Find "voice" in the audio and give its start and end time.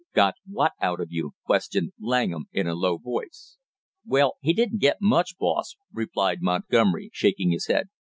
2.97-3.57